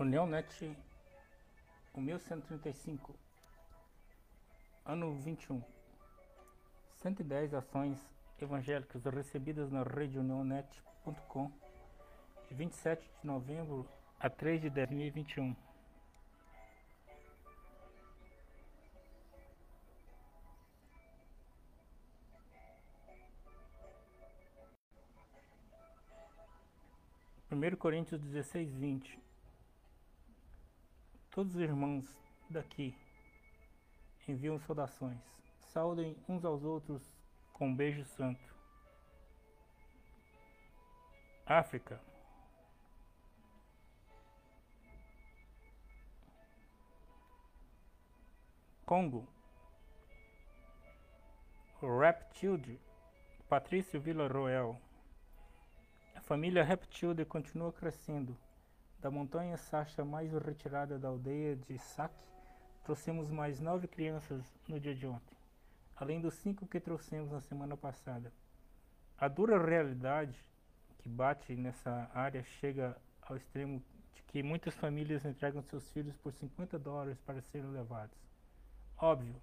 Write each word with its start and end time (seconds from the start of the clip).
União 0.00 0.26
Net 0.26 0.74
1135 1.94 3.14
Ano 4.86 5.14
21 5.16 5.62
110 7.02 7.52
ações 7.52 7.98
evangélicas 8.40 9.04
recebidas 9.04 9.70
na 9.70 9.82
rede 9.82 10.18
unionet.com 10.18 11.52
de 12.48 12.54
27 12.54 13.02
de 13.02 13.26
novembro 13.26 13.86
a 14.18 14.30
3 14.30 14.62
de 14.62 14.70
2021 14.70 15.54
1 27.52 27.76
Coríntios 27.76 28.18
16, 28.22 28.72
20 28.76 29.29
Todos 31.30 31.54
os 31.54 31.60
irmãos 31.60 32.04
daqui 32.48 32.92
enviam 34.26 34.58
saudações. 34.58 35.20
Saudem 35.60 36.16
uns 36.28 36.44
aos 36.44 36.64
outros 36.64 37.02
com 37.52 37.68
um 37.68 37.76
beijo 37.76 38.04
santo. 38.04 38.52
África. 41.46 42.00
Congo. 48.84 49.28
Reptilde. 51.80 52.80
Patrício 53.48 54.00
Villarroel. 54.00 54.80
A 56.16 56.20
família 56.20 56.64
Reptilde 56.64 57.24
continua 57.24 57.72
crescendo. 57.72 58.36
Da 59.00 59.10
montanha 59.10 59.56
Sacha 59.56 60.04
mais 60.04 60.30
retirada 60.32 60.98
da 60.98 61.08
aldeia 61.08 61.56
de 61.56 61.78
Saque, 61.78 62.22
trouxemos 62.84 63.30
mais 63.30 63.58
nove 63.58 63.88
crianças 63.88 64.44
no 64.68 64.78
dia 64.78 64.94
de 64.94 65.06
ontem, 65.06 65.36
além 65.96 66.20
dos 66.20 66.34
cinco 66.34 66.66
que 66.66 66.78
trouxemos 66.78 67.30
na 67.30 67.40
semana 67.40 67.78
passada. 67.78 68.30
A 69.16 69.26
dura 69.26 69.58
realidade 69.58 70.44
que 70.98 71.08
bate 71.08 71.56
nessa 71.56 72.10
área 72.12 72.42
chega 72.42 72.94
ao 73.22 73.36
extremo 73.36 73.82
de 74.12 74.22
que 74.24 74.42
muitas 74.42 74.74
famílias 74.74 75.24
entregam 75.24 75.62
seus 75.62 75.90
filhos 75.92 76.16
por 76.18 76.32
50 76.34 76.78
dólares 76.78 77.18
para 77.22 77.40
serem 77.40 77.70
levados. 77.70 78.18
Óbvio 78.98 79.40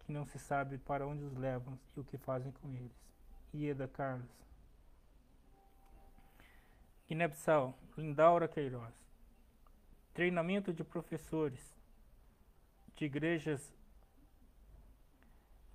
que 0.00 0.12
não 0.12 0.26
se 0.26 0.38
sabe 0.38 0.76
para 0.76 1.06
onde 1.06 1.24
os 1.24 1.34
levam 1.34 1.78
e 1.96 2.00
o 2.00 2.04
que 2.04 2.18
fazem 2.18 2.52
com 2.52 2.68
eles. 2.74 2.92
Ieda 3.54 3.88
Carlos 3.88 4.28
Guiné-Bissau, 7.12 7.78
Lindaura 7.94 8.48
Queiroz. 8.48 8.94
Treinamento 10.14 10.72
de 10.72 10.82
professores 10.82 11.76
de 12.96 13.04
igrejas 13.04 13.70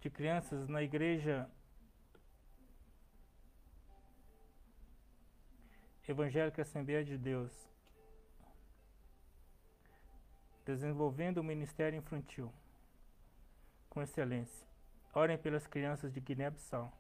de 0.02 0.10
crianças 0.10 0.68
na 0.68 0.82
igreja 0.82 1.48
Evangélica 6.08 6.64
Assembleia 6.64 7.06
de 7.06 7.20
Deus. 7.20 7.54
Desenvolvendo 10.66 11.38
o 11.38 11.44
ministério 11.44 12.00
infantil 12.00 12.52
com 13.92 14.02
excelência. 14.02 14.66
Orem 15.14 15.38
pelas 15.38 15.68
crianças 15.68 16.12
de 16.12 16.20
Guiné-Bissau 16.20 16.92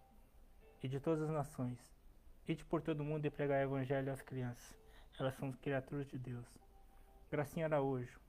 e 0.83 0.87
de 0.87 0.99
todas 0.99 1.23
as 1.23 1.31
nações 1.31 1.96
Ide 2.47 2.63
por 2.63 2.81
todo 2.81 3.03
mundo 3.03 3.25
e 3.25 3.29
pregar 3.29 3.59
o 3.59 3.69
evangelho 3.69 4.11
às 4.11 4.21
crianças. 4.21 4.77
Elas 5.19 5.35
são 5.35 5.51
criaturas 5.51 6.07
de 6.07 6.17
Deus. 6.17 6.45
Gracinha 7.29 7.65
Araújo. 7.65 8.19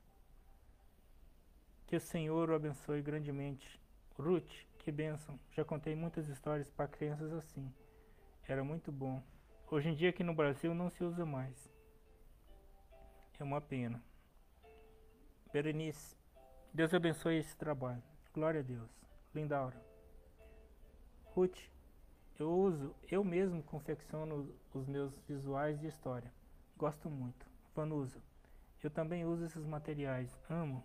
Que 1.87 1.97
o 1.97 2.01
Senhor 2.01 2.51
o 2.51 2.55
abençoe 2.55 3.01
grandemente. 3.01 3.81
Ruth, 4.19 4.51
que 4.79 4.91
bênção. 4.91 5.39
Já 5.53 5.65
contei 5.65 5.95
muitas 5.95 6.29
histórias 6.29 6.69
para 6.69 6.89
crianças 6.89 7.33
assim. 7.33 7.73
Era 8.49 8.65
muito 8.65 8.91
bom. 8.91 9.23
Hoje 9.71 9.91
em 9.91 9.95
dia 9.95 10.11
aqui 10.11 10.25
no 10.25 10.35
Brasil 10.35 10.75
não 10.75 10.91
se 10.91 11.05
usa 11.05 11.25
mais. 11.25 11.71
É 13.39 13.45
uma 13.45 13.61
pena. 13.61 14.03
Berenice, 15.53 16.17
Deus 16.75 16.93
abençoe 16.93 17.37
esse 17.37 17.57
trabalho. 17.57 18.03
Glória 18.35 18.61
a 18.61 18.65
Deus. 18.65 18.91
Lindaura. 19.33 19.81
Ruth, 21.27 21.59
eu 22.39 22.53
uso, 22.53 22.95
eu 23.11 23.25
mesmo 23.25 23.63
confecciono 23.63 24.55
os 24.73 24.87
meus 24.87 25.19
visuais 25.29 25.79
de 25.81 25.89
história. 25.89 26.33
Gosto 26.77 27.11
muito. 27.11 27.47
Vanusa. 27.75 28.23
Eu 28.83 28.91
também 28.91 29.25
uso 29.25 29.45
esses 29.45 29.67
materiais. 29.67 30.31
Amo. 30.49 30.83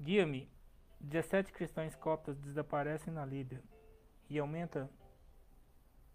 Guia-me. 0.00 0.48
17 1.00 1.52
cristãos 1.52 1.96
coptas 1.96 2.38
desaparecem 2.38 3.12
na 3.12 3.24
Líbia 3.24 3.60
e 4.30 4.38
aumenta 4.38 4.88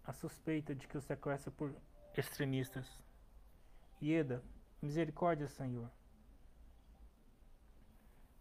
a 0.02 0.14
suspeita 0.14 0.74
de 0.74 0.88
que 0.88 0.96
o 0.96 1.00
sequestro 1.02 1.50
é 1.50 1.54
por 1.54 1.74
extremistas. 2.16 2.86
Ieda, 4.00 4.42
misericórdia, 4.80 5.46
Senhor. 5.46 5.90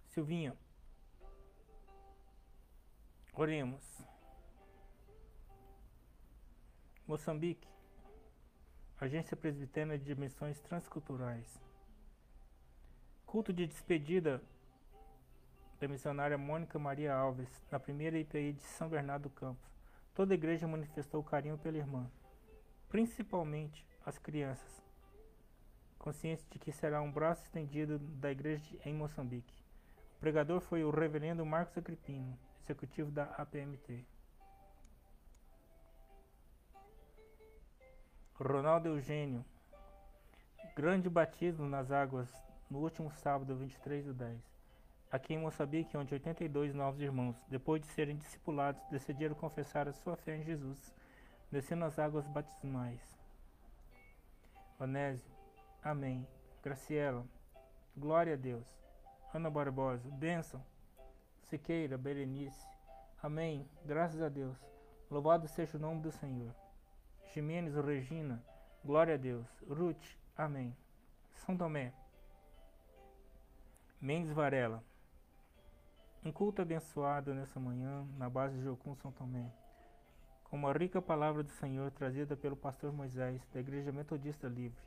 Silvinha, 0.06 0.56
Oremos. 3.40 4.03
Moçambique, 7.06 7.68
Agência 9.00 9.38
Presbiteriana 9.38 9.96
de 9.96 10.16
Missões 10.16 10.59
Transculturais. 10.62 11.62
Culto 13.28 13.53
de 13.53 13.68
despedida 13.68 14.42
da 15.80 15.88
missionária 15.88 16.36
Mônica 16.36 16.80
Maria 16.80 17.14
Alves, 17.14 17.48
na 17.70 17.80
primeira 17.80 18.18
IPI 18.18 18.53
de 18.53 18.64
São 18.64 18.90
Bernardo 18.90 19.30
do 19.30 19.30
Campo. 19.30 19.62
Toda 20.16 20.34
a 20.34 20.36
igreja 20.36 20.68
manifestou 20.68 21.24
carinho 21.24 21.59
pela 21.59 21.78
irmã, 21.78 22.09
principalmente 22.90 23.86
as 24.04 24.18
crianças, 24.18 24.81
conscientes 26.00 26.48
de 26.50 26.58
que 26.58 26.72
será 26.72 27.04
um 27.04 27.12
braço 27.12 27.44
estendido 27.44 28.00
da 28.00 28.31
igreja 28.31 28.75
em 28.84 28.96
Moçambique. 28.96 29.54
O 30.16 30.19
pregador 30.19 30.59
foi 30.59 30.84
o 30.84 30.90
reverendo 30.90 31.46
Marcos 31.46 31.78
Agripino 31.78 32.47
executivo 32.68 33.10
da 33.10 33.24
APMT. 33.38 34.06
Ronaldo 38.36 38.90
Eugênio. 38.90 39.44
Grande 40.76 41.10
batismo 41.10 41.68
nas 41.68 41.92
águas 41.92 42.30
no 42.70 42.80
último 42.80 43.10
sábado, 43.10 43.56
23 43.56 44.06
do 44.06 44.14
10. 44.14 44.40
Aqui 45.10 45.34
em 45.34 45.40
Moçambique, 45.40 45.96
onde 45.96 46.14
82 46.14 46.74
novos 46.76 47.00
irmãos, 47.00 47.38
depois 47.48 47.82
de 47.82 47.88
serem 47.88 48.18
discipulados, 48.18 48.82
decidiram 48.92 49.34
confessar 49.34 49.88
a 49.88 49.94
sua 49.94 50.18
fé 50.18 50.36
em 50.36 50.44
Jesus, 50.44 50.94
descendo 51.50 51.86
as 51.86 51.98
águas 51.98 52.28
batismais. 52.28 53.02
Onésio. 54.78 55.32
Amém. 55.82 56.28
Graciela. 56.62 57.26
Glória 57.96 58.34
a 58.34 58.38
Deus. 58.38 58.68
Ana 59.34 59.50
Barbosa. 59.50 60.10
Bênção. 60.12 60.62
Siqueira, 61.50 61.97
Berenice. 61.97 62.68
Amém. 63.24 63.66
Graças 63.85 64.22
a 64.22 64.28
Deus. 64.28 64.58
Louvado 65.09 65.47
seja 65.47 65.78
o 65.78 65.80
nome 65.80 66.02
do 66.02 66.12
Senhor. 66.12 66.53
Ximenes, 67.28 67.74
Regina. 67.75 68.44
Glória 68.84 69.13
a 69.13 69.18
Deus. 69.18 69.47
Ruth. 69.66 70.18
Amém. 70.36 70.75
São 71.31 71.56
Tomé. 71.56 71.94
Mendes 74.02 74.31
Varela. 74.31 74.84
Um 76.24 76.34
culto 76.34 76.62
abençoado 76.62 77.34
nessa 77.34 77.59
manhã 77.62 78.06
na 78.18 78.30
base 78.30 78.57
de 78.57 78.63
Jocum 78.63 78.94
São 78.95 79.13
Tomé. 79.13 79.50
Com 80.44 80.57
uma 80.57 80.74
rica 80.74 81.01
palavra 81.01 81.44
do 81.44 81.51
Senhor 81.51 81.92
trazida 81.92 82.36
pelo 82.36 82.57
pastor 82.57 82.92
Moisés 82.92 83.42
da 83.54 83.62
Igreja 83.62 83.94
Metodista 83.94 84.50
Livre. 84.50 84.83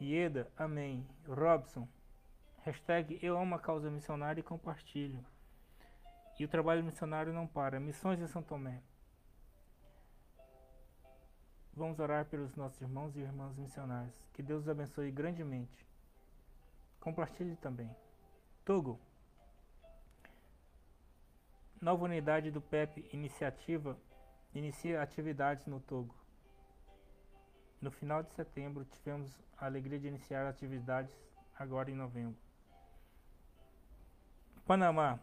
Ieda, 0.00 0.48
amém. 0.56 1.04
Robson, 1.26 1.88
Hashtag 2.64 3.18
eu 3.20 3.36
amo 3.36 3.56
a 3.56 3.58
causa 3.58 3.90
missionária 3.90 4.38
e 4.38 4.44
compartilho. 4.44 5.24
E 6.38 6.44
o 6.44 6.48
trabalho 6.48 6.84
missionário 6.84 7.32
não 7.32 7.44
para. 7.44 7.80
Missões 7.80 8.20
em 8.20 8.28
São 8.28 8.40
Tomé. 8.40 8.80
Vamos 11.74 11.98
orar 11.98 12.24
pelos 12.26 12.54
nossos 12.54 12.80
irmãos 12.80 13.16
e 13.16 13.20
irmãs 13.20 13.56
missionários. 13.56 14.14
Que 14.32 14.44
Deus 14.44 14.62
os 14.62 14.68
abençoe 14.68 15.10
grandemente. 15.10 15.84
Compartilhe 17.00 17.56
também. 17.56 17.90
Togo. 18.64 19.00
Nova 21.80 22.04
unidade 22.04 22.52
do 22.52 22.60
PEP 22.60 23.08
Iniciativa 23.12 23.98
inicia 24.54 25.02
atividades 25.02 25.66
no 25.66 25.80
Togo. 25.80 26.14
No 27.80 27.90
final 27.90 28.22
de 28.22 28.30
setembro, 28.34 28.84
tivemos 28.84 29.42
a 29.58 29.66
alegria 29.66 29.98
de 29.98 30.06
iniciar 30.06 30.46
atividades 30.46 31.12
agora 31.58 31.90
em 31.90 31.94
novembro. 31.96 32.51
Panamá. 34.72 35.20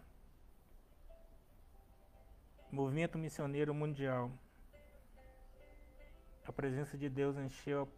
Movimento 2.72 3.18
Missioneiro 3.18 3.74
Mundial. 3.74 4.32
A 6.46 6.52
presença 6.52 6.96
de 6.96 7.10
Deus 7.10 7.36
encheu 7.36 7.92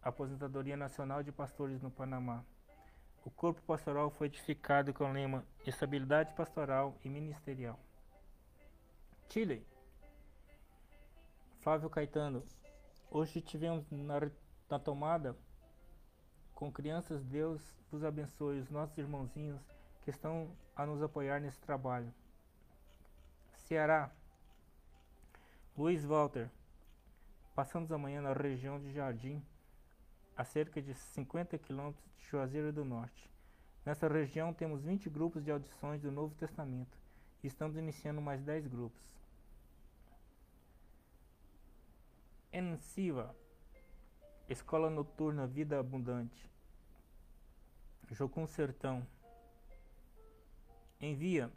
a 0.00 0.10
aposentadoria 0.10 0.76
nacional 0.76 1.24
de 1.24 1.32
pastores 1.32 1.82
no 1.82 1.90
Panamá. 1.90 2.44
O 3.24 3.32
corpo 3.32 3.60
pastoral 3.62 4.10
foi 4.10 4.28
edificado 4.28 4.94
com 4.94 5.10
o 5.10 5.12
lema 5.12 5.44
Estabilidade 5.66 6.32
Pastoral 6.36 6.96
e 7.04 7.08
Ministerial. 7.08 7.76
Chile. 9.28 9.66
Flávio 11.58 11.90
Caetano. 11.90 12.46
Hoje 13.10 13.40
tivemos 13.40 13.90
na, 13.90 14.30
na 14.70 14.78
tomada 14.78 15.36
com 16.54 16.70
crianças. 16.70 17.24
Deus 17.24 17.60
vos 17.90 18.04
abençoe, 18.04 18.60
os 18.60 18.70
nossos 18.70 18.96
irmãozinhos 18.96 19.81
que 20.02 20.10
estão 20.10 20.50
a 20.76 20.84
nos 20.84 21.02
apoiar 21.02 21.40
nesse 21.40 21.60
trabalho. 21.60 22.12
Ceará. 23.54 24.10
Luiz 25.76 26.04
Walter. 26.04 26.50
Passamos 27.54 27.92
amanhã 27.92 28.20
na 28.20 28.32
região 28.32 28.80
de 28.80 28.92
Jardim 28.92 29.42
a 30.36 30.44
cerca 30.44 30.80
de 30.80 30.94
50 30.94 31.58
quilômetros 31.58 32.04
de 32.16 32.24
Juazeiro 32.26 32.72
do 32.72 32.84
Norte. 32.84 33.30
Nessa 33.84 34.08
região 34.08 34.52
temos 34.52 34.82
20 34.82 35.10
grupos 35.10 35.44
de 35.44 35.50
audições 35.50 36.00
do 36.00 36.10
Novo 36.10 36.34
Testamento 36.34 36.96
e 37.42 37.46
estamos 37.46 37.76
iniciando 37.76 38.20
mais 38.20 38.42
10 38.42 38.66
grupos. 38.66 39.02
Ensiva, 42.52 43.34
Escola 44.48 44.90
Noturna 44.90 45.46
Vida 45.46 45.78
Abundante. 45.78 46.50
Jocum 48.10 48.46
Sertão. 48.46 49.06
Envia, 51.02 51.52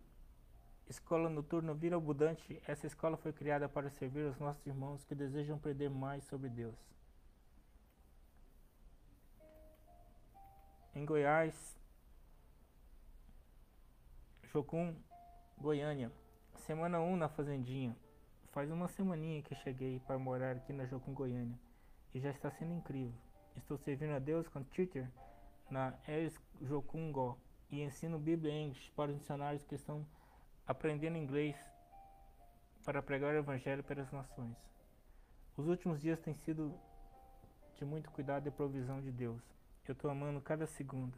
Escola 0.89 1.29
Noturna 1.29 1.73
Vida 1.73 1.95
Abundante. 1.95 2.61
Essa 2.67 2.87
escola 2.87 3.15
foi 3.15 3.31
criada 3.31 3.69
para 3.69 3.89
servir 3.89 4.25
os 4.25 4.37
nossos 4.39 4.65
irmãos 4.65 5.05
que 5.05 5.15
desejam 5.15 5.55
aprender 5.55 5.89
mais 5.89 6.23
sobre 6.25 6.49
Deus. 6.49 6.75
em 10.95 11.05
Goiás, 11.05 11.77
Jocum, 14.43 14.95
Goiânia. 15.57 16.09
Semana 16.65 17.01
1 17.01 17.17
na 17.17 17.27
Fazendinha. 17.27 17.95
Faz 18.53 18.71
uma 18.71 18.87
semaninha 18.87 19.41
que 19.41 19.53
cheguei 19.55 19.99
para 19.99 20.17
morar 20.17 20.55
aqui 20.55 20.71
na 20.71 20.85
Jocum, 20.85 21.13
Goiânia. 21.13 21.59
E 22.13 22.19
já 22.21 22.29
está 22.29 22.49
sendo 22.49 22.73
incrível. 22.73 23.13
Estou 23.57 23.77
servindo 23.77 24.13
a 24.13 24.19
Deus 24.19 24.47
com 24.47 24.63
teacher 24.63 25.11
na 25.69 25.93
Eres 26.07 26.39
Jocum 26.61 27.11
e 27.69 27.81
ensino 27.81 28.19
Bíblia 28.19 28.53
English 28.53 28.91
para 28.91 29.11
os 29.11 29.17
missionários 29.17 29.63
que 29.63 29.75
estão 29.75 30.05
aprendendo 30.67 31.17
inglês 31.17 31.55
para 32.83 33.01
pregar 33.01 33.33
o 33.33 33.37
Evangelho 33.37 33.83
para 33.83 34.01
as 34.01 34.11
nações. 34.11 34.55
Os 35.57 35.67
últimos 35.67 35.99
dias 36.01 36.19
têm 36.19 36.35
sido 36.35 36.73
de 37.75 37.85
muito 37.85 38.09
cuidado 38.11 38.47
e 38.47 38.51
provisão 38.51 39.01
de 39.01 39.11
Deus. 39.11 39.41
Eu 39.87 39.95
tô 39.95 40.09
amando 40.09 40.41
cada 40.41 40.65
segundo. 40.65 41.17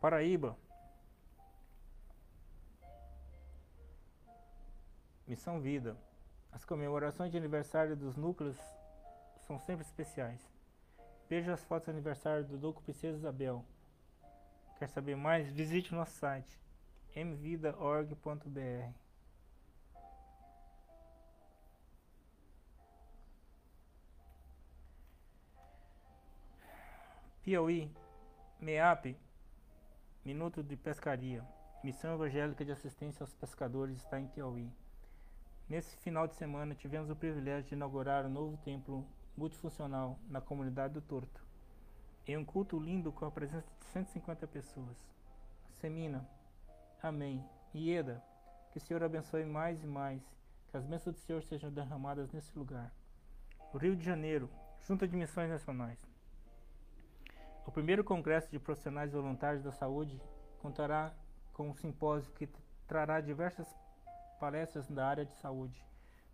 Paraíba. 0.00 0.56
Missão 5.26 5.60
Vida. 5.60 5.96
As 6.52 6.64
comemorações 6.64 7.30
de 7.30 7.36
aniversário 7.36 7.96
dos 7.96 8.16
núcleos 8.16 8.56
são 9.46 9.58
sempre 9.58 9.84
especiais. 9.84 10.57
Veja 11.28 11.52
as 11.52 11.64
fotos 11.64 11.86
de 11.86 11.90
aniversário 11.90 12.44
do 12.44 12.56
Duque 12.56 12.82
Princesa 12.82 13.18
Isabel. 13.18 13.64
Quer 14.78 14.88
saber 14.88 15.16
mais? 15.16 15.50
Visite 15.50 15.94
nosso 15.94 16.12
site 16.12 16.58
mvida.org.br. 17.14 18.92
Piauí, 27.42 27.90
MEAP, 28.60 29.16
Minuto 30.24 30.62
de 30.62 30.76
Pescaria. 30.76 31.42
Missão 31.82 32.14
Evangélica 32.14 32.64
de 32.64 32.72
Assistência 32.72 33.22
aos 33.22 33.32
Pescadores 33.34 33.96
está 33.96 34.18
em 34.18 34.26
Piauí. 34.26 34.70
Nesse 35.68 35.96
final 35.98 36.26
de 36.26 36.34
semana 36.34 36.74
tivemos 36.74 37.10
o 37.10 37.16
privilégio 37.16 37.68
de 37.68 37.74
inaugurar 37.74 38.26
um 38.26 38.30
novo 38.30 38.56
templo 38.58 39.06
multifuncional 39.38 40.18
na 40.28 40.40
comunidade 40.40 40.94
do 40.94 41.00
Torto. 41.00 41.46
Em 42.26 42.36
um 42.36 42.44
culto 42.44 42.78
lindo 42.78 43.12
com 43.12 43.24
a 43.24 43.30
presença 43.30 43.66
de 43.80 43.86
150 43.86 44.46
pessoas. 44.48 44.96
Semina, 45.80 46.28
Amém. 47.00 47.44
Ieda, 47.72 48.20
que 48.72 48.78
o 48.78 48.80
Senhor 48.80 49.04
abençoe 49.04 49.44
mais 49.44 49.82
e 49.84 49.86
mais, 49.86 50.20
que 50.68 50.76
as 50.76 50.84
bênçãos 50.84 51.14
do 51.14 51.20
Senhor 51.20 51.40
sejam 51.44 51.70
derramadas 51.70 52.32
nesse 52.32 52.58
lugar. 52.58 52.92
Rio 53.74 53.94
de 53.94 54.04
Janeiro, 54.04 54.50
Junta 54.80 55.06
de 55.06 55.14
Missões 55.14 55.48
Nacionais. 55.48 55.98
O 57.64 57.70
primeiro 57.70 58.02
Congresso 58.02 58.50
de 58.50 58.58
Profissionais 58.58 59.12
Voluntários 59.12 59.62
da 59.62 59.70
Saúde 59.70 60.20
contará 60.58 61.14
com 61.52 61.68
um 61.68 61.74
simpósio 61.74 62.32
que 62.32 62.48
trará 62.88 63.20
diversas 63.20 63.68
palestras 64.40 64.88
da 64.88 65.06
área 65.06 65.24
de 65.24 65.36
saúde, 65.36 65.80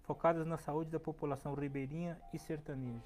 focadas 0.04 0.46
na 0.46 0.56
saúde 0.56 0.90
da 0.90 1.00
população 1.00 1.54
ribeirinha 1.54 2.20
e 2.32 2.38
sertaneja. 2.38 3.02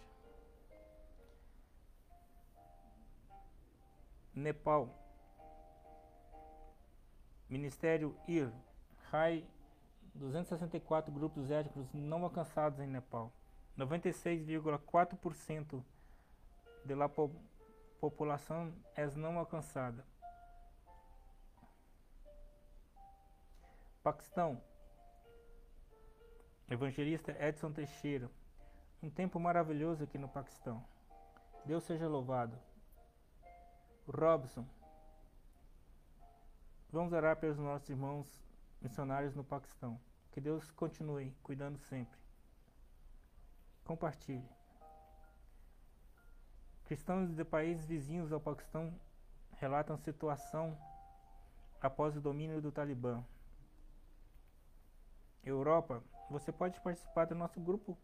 Nepal 4.35 4.95
Ministério 7.49 8.15
IR 8.29 8.53
RAI 9.11 9.49
264 10.15 11.11
grupos 11.13 11.51
étnicos 11.51 11.93
não 11.95 12.25
alcançados 12.25 12.79
em 12.81 12.87
Nepal. 12.87 13.33
96,4% 13.77 15.83
de 16.85 16.95
la 16.95 17.11
população 18.01 18.73
é 18.95 19.05
não 19.07 19.37
alcançada. 19.39 20.05
Paquistão. 24.03 24.61
Evangelista 26.71 27.35
Edson 27.41 27.73
Teixeira. 27.73 28.31
Um 29.03 29.09
tempo 29.09 29.41
maravilhoso 29.41 30.05
aqui 30.05 30.19
no 30.19 30.29
Paquistão. 30.29 30.85
Deus 31.65 31.83
seja 31.85 32.07
louvado. 32.07 32.59
Robson. 34.07 34.67
Vamos 36.93 37.15
orar 37.15 37.37
pelos 37.37 37.57
nossos 37.57 37.89
irmãos 37.89 38.45
missionários 38.83 39.35
no 39.35 39.43
Paquistão. 39.43 39.99
Que 40.31 40.43
Deus 40.43 40.71
continue 40.73 41.35
cuidando 41.43 41.79
sempre. 41.79 42.19
Compartilhe. 43.83 44.47
Cristãos 46.85 47.35
de 47.35 47.45
países 47.47 47.87
vizinhos 47.87 48.31
ao 48.31 48.41
Paquistão 48.41 48.93
relatam 49.57 49.97
situação 49.97 50.79
após 51.81 52.15
o 52.15 52.21
domínio 52.21 52.61
do 52.61 52.71
Talibã. 52.71 53.25
Europa, 55.45 56.03
você 56.31 56.53
pode 56.53 56.81
participar 56.81 57.27
do 57.27 57.35
nosso 57.35 57.61
grupo 57.61 57.97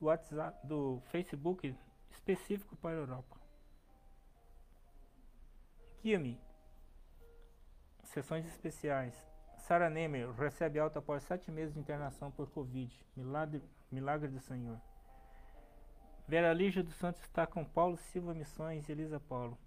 do 0.00 0.06
WhatsApp, 0.06 0.66
do 0.66 1.00
Facebook 1.10 1.74
específico 2.10 2.76
para 2.76 2.90
a 2.90 3.00
Europa. 3.00 3.36
Guia-me. 6.02 6.40
Sessões 8.04 8.46
especiais. 8.46 9.14
Sarah 9.58 9.90
Nemer 9.90 10.30
recebe 10.32 10.78
alta 10.78 10.98
após 10.98 11.22
sete 11.24 11.50
meses 11.50 11.74
de 11.74 11.80
internação 11.80 12.30
por 12.30 12.48
Covid. 12.50 12.94
Milagre, 13.16 13.62
milagre 13.90 14.28
do 14.28 14.40
Senhor. 14.40 14.80
Vera 16.26 16.52
Lígia 16.52 16.82
dos 16.82 16.94
Santos 16.94 17.22
está 17.22 17.46
com 17.46 17.64
Paulo 17.64 17.96
Silva 17.96 18.34
Missões 18.34 18.88
e 18.88 18.92
Elisa 18.92 19.18
Paulo. 19.18 19.58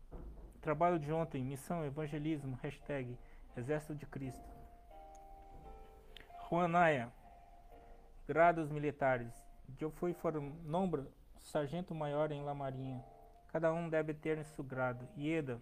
Trabalho 0.62 1.00
de 1.00 1.12
ontem, 1.12 1.44
missão, 1.44 1.86
evangelismo, 1.86 2.58
hashtag 2.62 3.18
Exército 3.58 3.96
de 3.96 4.06
Cristo. 4.06 4.61
Juan 6.51 6.67
Naya, 6.67 7.10
grados 8.27 8.70
militares. 8.70 9.34
Eu 9.79 9.89
fui 9.89 10.13
for 10.13 10.34
nombra 10.65 11.08
sargento 11.39 11.96
maior 11.96 12.29
em 12.29 12.43
La 12.43 12.53
Marinha. 12.53 13.01
Cada 13.48 13.74
um 13.74 13.89
deve 13.89 14.13
ter 14.13 14.43
seu 14.43 14.62
grado. 14.62 15.08
Ieda, 15.15 15.62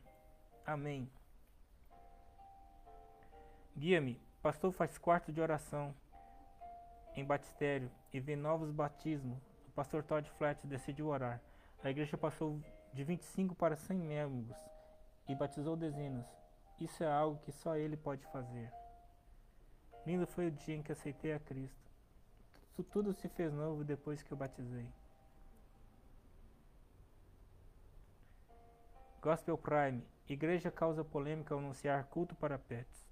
amém. 0.65 1.07
Guia-me, 3.77 4.19
pastor 4.41 4.71
faz 4.71 4.97
quarto 4.97 5.31
de 5.31 5.39
oração 5.39 5.93
em 7.15 7.23
batistério 7.23 7.91
e 8.11 8.19
vê 8.19 8.35
novos 8.35 8.71
batismos 8.71 9.37
pastor 9.75 10.03
Todd 10.03 10.27
Flat 10.31 10.65
decidiu 10.65 11.09
orar. 11.09 11.39
A 11.83 11.91
igreja 11.91 12.17
passou 12.17 12.59
de 12.91 13.03
25 13.03 13.53
para 13.53 13.75
100 13.75 13.95
membros 13.95 14.57
e 15.27 15.35
batizou 15.35 15.77
dezenas. 15.77 16.25
Isso 16.81 17.03
é 17.03 17.11
algo 17.11 17.39
que 17.41 17.51
só 17.51 17.75
ele 17.75 17.95
pode 17.95 18.25
fazer. 18.31 18.78
Lindo 20.05 20.25
foi 20.27 20.47
o 20.47 20.51
dia 20.51 20.75
em 20.75 20.81
que 20.81 20.91
aceitei 20.91 21.33
a 21.33 21.39
Cristo. 21.39 21.89
Tudo 22.91 23.13
se 23.13 23.27
fez 23.27 23.51
novo 23.53 23.83
depois 23.83 24.23
que 24.23 24.31
eu 24.31 24.37
batizei. 24.37 24.89
Gospel 29.21 29.57
Prime. 29.57 30.01
Igreja 30.29 30.71
causa 30.71 31.03
polêmica 31.03 31.53
ao 31.53 31.59
anunciar 31.59 32.05
culto 32.05 32.35
para 32.35 32.57
pets. 32.57 33.05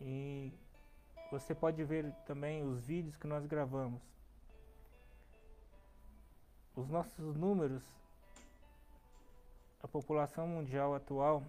E 0.00 0.52
você 1.30 1.54
pode 1.54 1.82
ver 1.84 2.12
também 2.26 2.62
os 2.62 2.84
vídeos 2.84 3.16
que 3.16 3.26
nós 3.26 3.44
gravamos. 3.46 4.00
Os 6.76 6.88
nossos 6.88 7.36
números, 7.36 7.82
a 9.82 9.88
população 9.88 10.46
mundial 10.46 10.94
atual, 10.94 11.42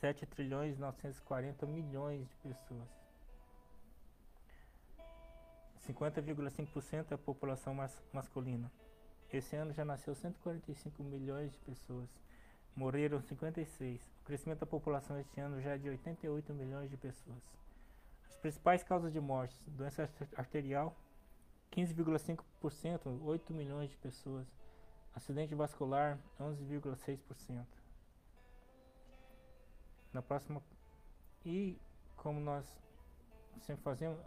7 0.00 0.26
trilhões 0.26 0.78
940 0.78 1.66
milhões 1.66 2.26
de 2.28 2.36
pessoas. 2.36 3.05
50,5% 5.86 7.10
é 7.10 7.14
a 7.14 7.18
população 7.18 7.74
mas 7.74 8.02
masculina. 8.12 8.70
Esse 9.32 9.56
ano 9.56 9.72
já 9.72 9.84
nasceu 9.84 10.14
145 10.14 11.02
milhões 11.02 11.52
de 11.52 11.58
pessoas. 11.58 12.08
Morreram 12.74 13.20
56. 13.20 14.00
O 14.20 14.24
crescimento 14.24 14.60
da 14.60 14.66
população 14.66 15.18
este 15.18 15.40
ano 15.40 15.60
já 15.60 15.74
é 15.74 15.78
de 15.78 15.88
88 15.88 16.52
milhões 16.52 16.90
de 16.90 16.96
pessoas. 16.96 17.42
As 18.28 18.36
principais 18.36 18.82
causas 18.82 19.12
de 19.12 19.20
mortes: 19.20 19.60
doença 19.66 20.08
arterial, 20.36 20.96
15,5%, 21.72 23.20
8 23.22 23.52
milhões 23.52 23.90
de 23.90 23.96
pessoas. 23.96 24.46
Acidente 25.14 25.54
vascular, 25.54 26.18
11,6%. 26.38 27.64
Na 30.12 30.22
próxima. 30.22 30.62
E 31.44 31.78
como 32.16 32.40
nós 32.40 32.66
sempre 33.60 33.82
fazemos, 33.82 34.18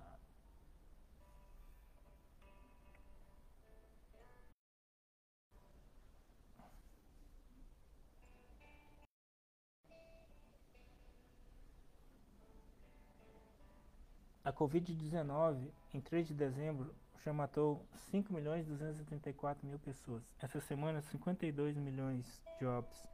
Covid-19, 14.60 15.72
em 15.94 16.02
3 16.02 16.28
de 16.28 16.34
dezembro, 16.34 16.94
já 17.24 17.32
matou 17.32 17.82
5 18.12 18.34
milhões 18.34 18.68
234 18.68 19.66
mil 19.66 19.80
pessoas. 19.80 20.22
Essa 20.38 20.60
semana, 20.60 21.02
52 21.02 21.78
milhões 21.78 22.26
de 22.60 22.66
óbitos, 22.66 23.08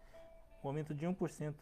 um 0.64 0.68
aumento 0.68 0.96
de 0.96 1.06
1%. 1.06 1.54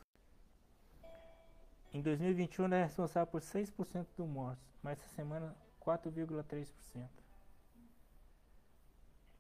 Em 1.94 2.02
2021, 2.02 2.74
é 2.74 2.84
responsável 2.84 3.28
por 3.28 3.42
6% 3.42 4.08
dos 4.16 4.26
mortos, 4.26 4.64
mas 4.82 4.98
essa 4.98 5.16
semana, 5.16 5.54
4,3%. 5.82 7.10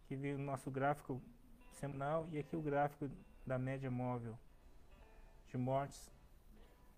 Aqui 0.03 0.15
veio 0.17 0.35
o 0.35 0.41
nosso 0.41 0.69
gráfico 0.69 1.21
semanal 1.71 2.27
e 2.33 2.37
aqui 2.37 2.57
o 2.57 2.61
gráfico 2.61 3.09
da 3.47 3.57
média 3.57 3.89
móvel 3.89 4.37
de 5.47 5.57
mortes 5.57 6.11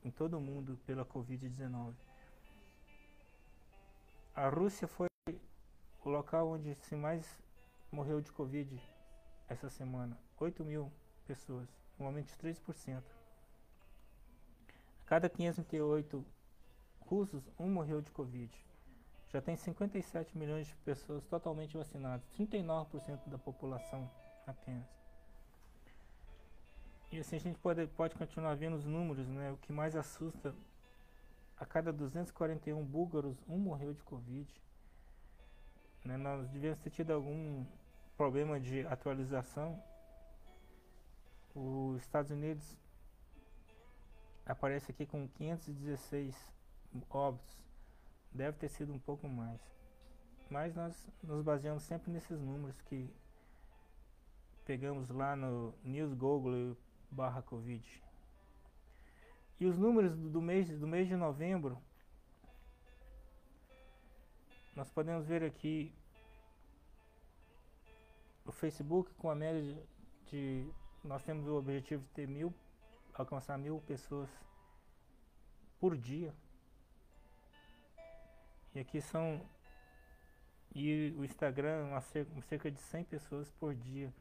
em 0.03 0.09
todo 0.09 0.35
o 0.35 0.41
mundo 0.41 0.79
pela 0.87 1.05
Covid-19. 1.05 2.04
A 4.35 4.49
Rússia 4.49 4.85
foi 4.85 5.07
o 6.03 6.09
local 6.09 6.49
onde 6.49 6.75
se 6.81 6.93
mais 6.93 7.25
morreu 7.89 8.19
de 8.19 8.33
Covid 8.33 8.83
essa 9.47 9.69
semana. 9.69 10.19
8 10.37 10.61
mil 10.65 10.91
pessoas, 11.25 11.69
um 11.97 12.05
aumento 12.05 12.27
de 12.27 12.35
3%. 12.35 13.01
A 14.67 15.05
cada 15.05 15.29
538 15.29 16.25
russos, 16.99 17.49
um 17.57 17.69
morreu 17.69 18.01
de 18.01 18.11
Covid. 18.11 18.51
Já 19.29 19.41
tem 19.41 19.55
57 19.55 20.37
milhões 20.37 20.67
de 20.67 20.75
pessoas 20.83 21.25
totalmente 21.27 21.77
vacinadas, 21.77 22.27
39% 22.37 23.29
da 23.29 23.37
população 23.37 24.11
apenas. 24.45 24.85
E 27.09 27.19
assim 27.19 27.37
a 27.37 27.39
gente 27.39 27.57
pode, 27.59 27.87
pode 27.87 28.15
continuar 28.15 28.55
vendo 28.55 28.75
os 28.75 28.85
números, 28.85 29.29
né? 29.29 29.53
O 29.53 29.57
que 29.57 29.71
mais 29.71 29.95
assusta 29.95 30.53
a 31.57 31.65
cada 31.65 31.91
241 31.91 32.83
búlgaros, 32.83 33.37
um 33.47 33.57
morreu 33.57 33.93
de 33.93 34.03
Covid. 34.03 34.49
Né, 36.03 36.17
nós 36.17 36.47
devíamos 36.49 36.79
ter 36.79 36.89
tido 36.89 37.11
algum 37.11 37.65
problema 38.17 38.59
de 38.59 38.85
atualização. 38.87 39.81
Os 41.53 42.01
Estados 42.01 42.31
Unidos 42.31 42.77
aparece 44.45 44.91
aqui 44.91 45.05
com 45.05 45.27
516 45.27 46.35
óbitos. 47.09 47.63
Deve 48.31 48.57
ter 48.57 48.69
sido 48.69 48.93
um 48.93 48.99
pouco 48.99 49.27
mais. 49.27 49.59
Mas 50.49 50.75
nós 50.75 51.09
nos 51.23 51.41
baseamos 51.41 51.83
sempre 51.83 52.11
nesses 52.11 52.39
números 52.39 52.79
que 52.81 53.09
pegamos 54.65 55.09
lá 55.09 55.35
no 55.35 55.73
News 55.83 56.13
Google 56.13 56.77
barra 57.09 57.41
Covid. 57.41 58.03
E 59.57 59.65
os 59.65 59.77
números 59.77 60.13
do 60.17 60.41
mês, 60.41 60.69
do 60.77 60.85
mês 60.85 61.07
de 61.07 61.15
novembro, 61.15 61.81
nós 64.75 64.89
podemos 64.89 65.25
ver 65.25 65.43
aqui 65.43 65.93
o 68.45 68.51
Facebook 68.51 69.13
com 69.13 69.29
a 69.29 69.35
média 69.35 69.81
de, 70.29 70.69
nós 71.03 71.23
temos 71.23 71.47
o 71.47 71.55
objetivo 71.55 72.03
de 72.03 72.09
ter 72.09 72.27
mil, 72.27 72.53
alcançar 73.13 73.57
mil 73.57 73.79
pessoas 73.87 74.29
por 75.79 75.95
dia. 75.95 76.33
E 78.73 78.79
aqui 78.79 78.99
são 78.99 79.41
e 80.73 81.15
o 81.17 81.23
Instagram 81.23 81.97
cerca 82.41 82.69
de 82.69 82.77
100 82.77 83.05
pessoas 83.05 83.49
por 83.51 83.73
dia. 83.73 84.13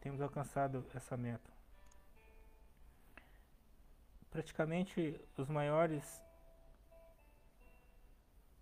Temos 0.00 0.22
alcançado 0.22 0.82
essa 0.94 1.14
meta 1.14 1.53
praticamente 4.34 5.20
os 5.38 5.48
maiores 5.48 6.20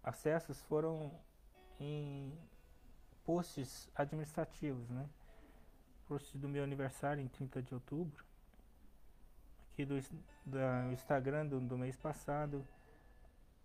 acessos 0.04 0.60
foram 0.64 1.10
em 1.80 2.30
posts 3.24 3.90
administrativos, 3.94 4.86
né? 4.90 5.08
Posts 6.06 6.38
do 6.38 6.46
meu 6.46 6.62
aniversário 6.62 7.22
em 7.22 7.28
30 7.28 7.62
de 7.62 7.72
outubro, 7.72 8.22
aqui 9.72 9.86
do, 9.86 9.98
do 10.44 10.58
Instagram 10.92 11.46
do, 11.46 11.58
do, 11.58 11.78
mês 11.78 11.96
passado, 11.96 12.62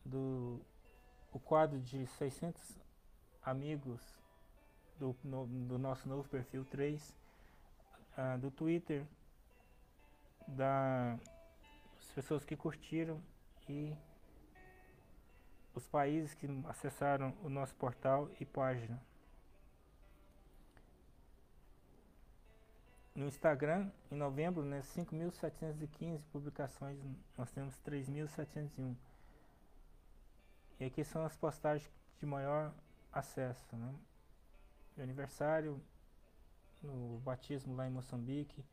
do 0.06 0.62
o 1.34 1.40
quadro 1.42 1.78
de 1.82 2.08
600 2.08 2.80
amigos 3.44 4.02
do, 4.98 5.14
no, 5.26 5.46
do 5.46 5.78
nosso 5.78 6.08
novo 6.08 6.30
perfil 6.30 6.64
3, 6.64 7.02
uh, 7.10 7.14
ah, 8.16 8.38
do 8.38 8.50
Twitter, 8.50 9.06
da 10.48 11.20
pessoas 12.12 12.44
que 12.44 12.56
curtiram 12.56 13.22
e 13.70 13.96
os 15.74 15.88
países 15.88 16.34
que 16.34 16.48
acessaram 16.68 17.36
o 17.44 17.50
nosso 17.50 17.76
portal 17.76 18.30
e 18.40 18.46
página. 18.46 19.02
No 23.14 23.26
Instagram, 23.26 23.90
em 24.12 24.16
novembro, 24.16 24.64
né, 24.64 24.82
5.715 24.82 26.22
publicações, 26.32 27.00
nós 27.36 27.52
temos 27.52 27.76
3.701. 27.80 28.96
E 30.80 30.86
aqui 30.86 31.04
são 31.04 31.26
as 31.26 31.36
postagens 31.36 31.92
de 32.20 32.26
maior 32.26 32.72
acesso, 33.12 33.76
né? 33.76 33.96
Aniversário, 35.00 35.82
no 36.82 37.20
batismo 37.20 37.76
lá 37.76 37.88
em 37.88 37.92
Moçambique, 37.92 38.64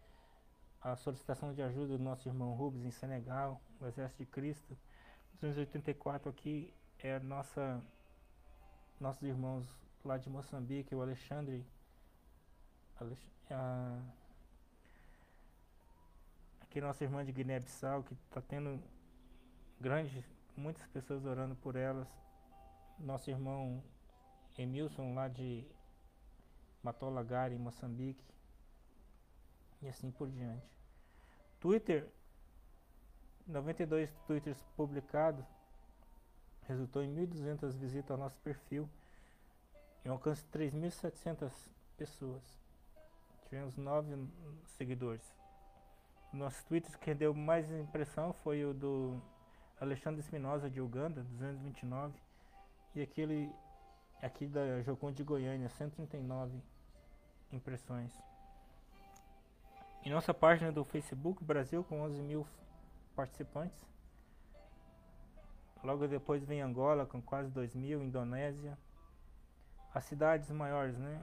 a 0.84 0.94
solicitação 0.96 1.54
de 1.54 1.62
ajuda 1.62 1.96
do 1.96 2.04
nosso 2.04 2.28
irmão 2.28 2.52
Rubens 2.52 2.84
em 2.84 2.90
Senegal, 2.90 3.58
o 3.80 3.86
Exército 3.86 4.22
de 4.22 4.30
Cristo. 4.30 4.76
284 5.40 6.28
aqui 6.28 6.72
é 6.98 7.18
nossa 7.18 7.82
nossos 9.00 9.22
irmãos 9.22 9.66
lá 10.04 10.18
de 10.18 10.28
Moçambique, 10.28 10.94
o 10.94 11.00
Alexandre, 11.00 11.66
Alex, 13.00 13.18
a, 13.50 13.98
aqui 16.60 16.82
nossa 16.82 17.02
irmã 17.02 17.24
de 17.24 17.32
Guiné-Bissau, 17.32 18.02
que 18.02 18.12
está 18.12 18.42
tendo 18.42 18.78
grandes, 19.80 20.22
muitas 20.54 20.86
pessoas 20.88 21.24
orando 21.24 21.56
por 21.56 21.76
elas. 21.76 22.08
Nosso 22.98 23.30
irmão 23.30 23.82
Emilson 24.56 25.14
lá 25.14 25.28
de 25.28 25.66
Matolagari, 26.82 27.54
em 27.54 27.58
Moçambique. 27.58 28.33
E 29.84 29.88
assim 29.88 30.10
por 30.10 30.30
diante. 30.30 30.66
Twitter, 31.60 32.08
92 33.46 34.10
twitters 34.26 34.56
publicados, 34.74 35.44
resultou 36.62 37.02
em 37.02 37.14
1.200 37.14 37.72
visitas 37.72 38.10
ao 38.10 38.16
nosso 38.16 38.38
perfil 38.38 38.88
e 40.02 40.08
alcance 40.08 40.42
de 40.42 40.58
3.700 40.58 41.52
pessoas. 41.98 42.42
Tivemos 43.44 43.76
9 43.76 44.26
seguidores. 44.78 45.22
Nosso 46.32 46.64
Twitter 46.64 46.98
que 46.98 47.14
deu 47.14 47.34
mais 47.34 47.70
impressão 47.70 48.32
foi 48.32 48.64
o 48.64 48.72
do 48.72 49.20
Alexandre 49.78 50.20
Espinosa 50.20 50.70
de 50.70 50.80
Uganda, 50.80 51.22
229, 51.24 52.18
e 52.94 53.02
aquele 53.02 53.52
aqui 54.22 54.46
da 54.46 54.80
Jocum 54.80 55.12
de 55.12 55.22
Goiânia, 55.22 55.68
139 55.68 56.58
impressões. 57.52 58.33
Em 60.04 60.11
nossa 60.11 60.34
página 60.34 60.70
do 60.70 60.84
Facebook 60.84 61.42
Brasil 61.42 61.82
com 61.82 62.02
11 62.02 62.20
mil 62.20 62.46
participantes. 63.16 63.82
Logo 65.82 66.06
depois 66.06 66.44
vem 66.44 66.61
Angola 66.61 67.06
com 67.06 67.23
quase 67.23 67.50
2 67.50 67.75
mil, 67.75 68.02
Indonésia. 68.02 68.76
As 69.94 70.04
cidades 70.04 70.50
maiores, 70.50 70.99
né? 70.99 71.18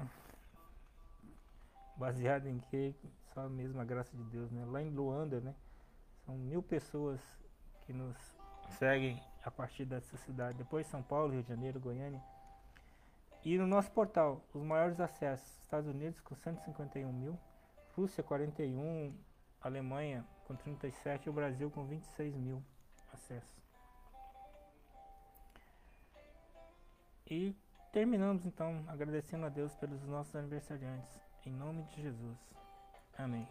Baseado 1.96 2.48
em 2.48 2.58
que? 2.58 2.96
Só 3.36 3.48
mesmo 3.48 3.80
a 3.80 3.86
graça 3.86 4.18
de 4.18 4.24
Deus, 4.24 4.50
né? 4.50 4.66
Lá 4.66 4.82
em 4.82 4.90
Luanda, 4.90 5.40
né? 5.40 5.54
São 6.26 6.36
mil 6.36 6.64
pessoas 6.64 7.22
que 7.82 7.94
nos 7.94 8.18
seguem 8.80 9.22
a 9.46 9.52
partir 9.52 9.86
dessa 9.86 10.18
cidade. 10.18 10.58
Depois 10.58 10.88
São 10.88 11.04
Paulo, 11.04 11.34
Rio 11.34 11.44
de 11.44 11.50
Janeiro, 11.50 11.80
Goiânia. 11.80 12.22
E 13.46 13.60
no 13.60 13.68
nosso 13.68 13.92
portal, 13.92 14.44
os 14.52 14.64
maiores 14.64 15.00
acessos, 15.00 15.62
Estados 15.62 15.88
Unidos 15.88 16.20
com 16.22 16.36
151 16.36 17.14
mil, 17.14 17.38
Rússia 17.96 18.24
41, 18.24 19.14
Alemanha 19.62 20.26
com 20.46 20.56
37 20.56 21.26
e 21.26 21.30
o 21.30 21.34
Brasil 21.34 21.70
com 21.70 21.86
26 21.86 22.36
mil 22.36 22.64
acessos. 23.14 23.62
E 27.30 27.56
terminamos 27.92 28.46
então 28.46 28.84
agradecendo 28.88 29.46
a 29.46 29.50
Deus 29.50 29.74
pelos 29.76 30.04
nossos 30.04 30.36
aniversariantes. 30.36 31.20
Em 31.46 31.52
nome 31.52 31.84
de 31.84 32.02
Jesus. 32.02 32.38
Amém. 33.18 33.48